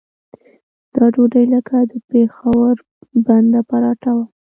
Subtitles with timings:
[0.95, 2.73] دا ډوډۍ لکه د پېښور
[3.25, 4.25] بنده پراټه وه.